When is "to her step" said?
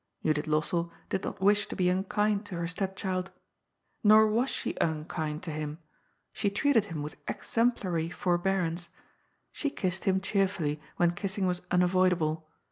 2.47-2.95